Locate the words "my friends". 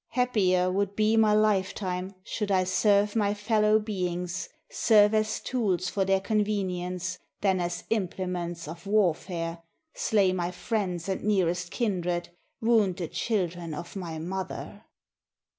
10.33-11.07